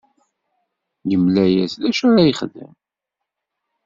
Yemla-as 1.09 1.73
d 1.81 1.83
acu 1.89 2.05
ara 2.09 2.27
yexdem. 2.29 2.73